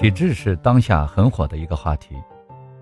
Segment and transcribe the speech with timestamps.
[0.00, 2.16] 体制是当下很火的一个话题。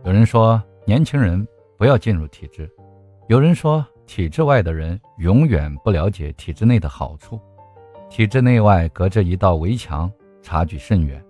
[0.05, 1.45] 有人说年轻人
[1.77, 2.71] 不要进入体制，
[3.27, 7.41] 有人说体制外的人永远不了解体制内的好处。
[8.09, 10.09] 体制内外隔着一道围墙，
[10.43, 11.21] 差距甚远。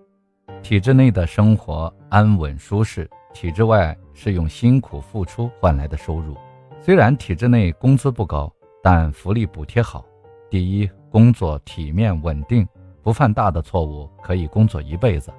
[0.62, 6.36] 体制内的生活安稳舒适，体制外是用辛苦付出换来的收入。
[6.82, 8.52] 虽然体制内工资不高，
[8.82, 10.05] 但福利补贴好。
[10.50, 12.68] 第一，工作体面稳定，
[13.02, 15.32] 不犯大的错误，可以工作一辈子。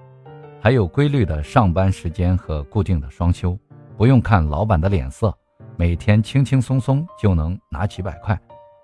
[0.61, 3.57] 还有规律的上班时间和固定的双休，
[3.95, 5.33] 不用看老板的脸色，
[5.77, 8.37] 每天轻轻松松就能拿几百块。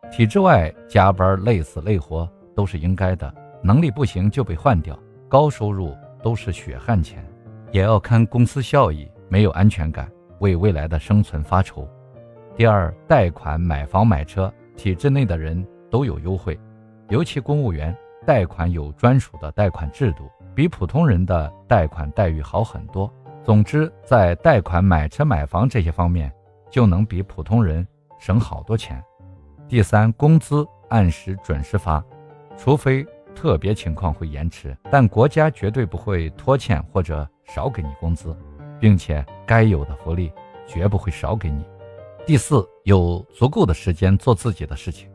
[0.09, 4.97] 体制外加班累死累活都是应该的，能力不行就被换掉。
[5.27, 5.93] 高收入
[6.23, 7.25] 都是血汗钱，
[7.71, 11.85] 也要看公司效益，没有安全感，为未来的生存发愁。
[12.55, 16.57] 第二，贷款买房买车，体制内的人都有优惠，
[17.09, 17.93] 尤其公务员
[18.25, 20.29] 贷款有专属的贷款制度。
[20.55, 23.11] 比普通人的贷款待遇好很多。
[23.43, 26.31] 总之，在贷款买车买房这些方面，
[26.71, 27.85] 就能比普通人
[28.17, 29.03] 省好多钱。
[29.67, 32.03] 第三，工资按时准时发，
[32.55, 38.35] 除非特别情况会延迟，但国家绝对不会拖欠或者少给你工资，
[38.79, 40.31] 并且该有的福利
[40.65, 41.65] 绝不会少给你。
[42.25, 45.09] 第四，有足够的时间做自己的事情，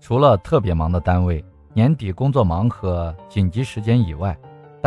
[0.00, 4.34] 除了特别忙的单位、年底工作忙和紧急时间以外。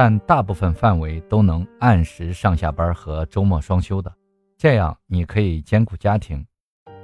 [0.02, 4.10] 但大部分范围都能按时上下班和周末双休的，
[4.58, 6.42] 这样你可以兼顾家庭。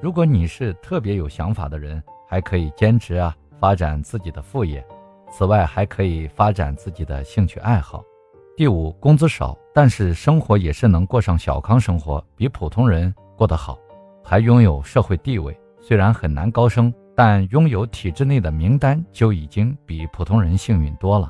[0.02, 4.82] 如果你是特别有想法的人，还可以兼职啊，发展自己的副业。
[5.30, 8.02] 此外，还可以发展自己的兴趣爱好。
[8.56, 13.78] 第五，工资少，但是生活也是能过上小康生活，比普通人过得好，
[14.24, 15.54] 还拥有社会地位。
[15.82, 21.30] 虽然很难高升，但拥有体制内的名单就已经比普通人幸运多了。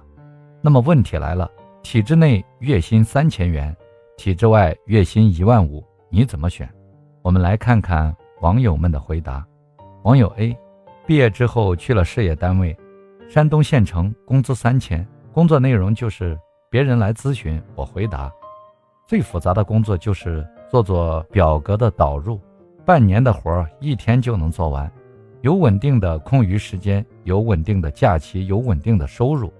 [0.66, 1.48] 那么问题来了，
[1.84, 3.78] 体制内月薪三千元，
[4.18, 6.68] 体制外月薪一万五，你怎么选？
[7.22, 8.12] 我们来看看
[8.42, 9.46] 网友们的回答。
[10.02, 10.58] 网友 A，
[11.06, 12.76] 毕业之后去了事业单位，
[13.30, 16.36] 山东县城，工资三千，工作内容就是
[16.68, 18.34] 别人来咨询我回答，
[19.08, 22.42] 最复杂的工作就是做做表格的导入，
[22.84, 24.92] 半年的活一天就能做完，
[25.42, 29.54] 有稳定的空余时间，有稳定的假期，有稳定的收入。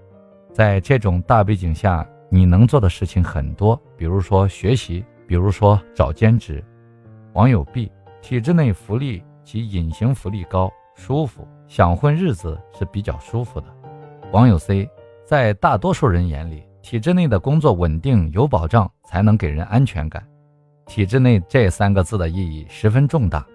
[0.56, 6.64] 在这种大背景下，你能做的事情很多，比如说学习，比如说找兼职。
[7.34, 13.68] 网友 B，体制内福利及隐形福利高，舒服，想混日子是比较舒服的。
[14.32, 14.90] 网友 C，
[15.26, 20.26] 在大多数人眼里，体制内的工作稳定有保障，才能给人安全感。
[20.86, 23.46] 体制内这三个字的意义十分重大，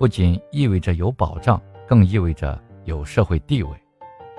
[0.00, 3.70] 不仅意味着有保障，更意味着有社会地位。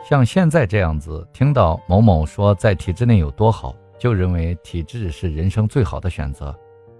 [0.03, 6.57] 像现在这样子，听到某某说在体制内有多好，就认为体制是人生最好的选择。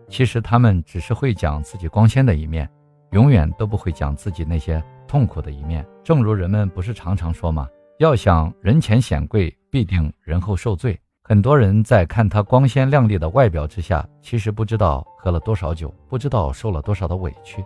[0.08, 2.70] 其实他们只是会讲自己光鲜的一面，
[3.12, 5.86] 永远都不会讲自己那些痛苦的一面。
[6.04, 7.68] 正如人们不是常常说吗？
[7.98, 11.00] 要想人前显贵，必定人后受罪。
[11.24, 17.64] 很多人在看他光鲜亮丽的外表之下，其实不知道喝了多少酒，不知道受了多少的委屈。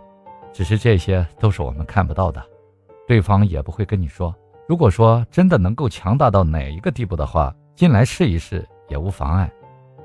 [0.52, 2.42] 只是这些都是我们看不到的，
[3.06, 4.34] 对方也不会跟你说。
[4.68, 9.50] 如果说真的能够强大到哪一个地步的话，进来试一试也无妨碍。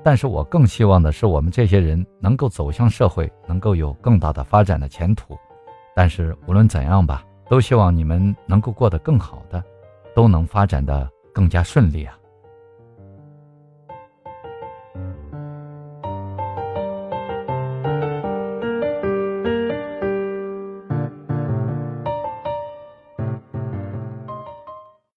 [0.04, 5.36] 但是我更希望的是，我们这些人能够走向社会，能够有更大的发展的前途。
[5.94, 9.62] 但是无论怎样吧，都希望你们能够过得更好的，
[10.14, 12.16] 都能发展的更加顺利啊。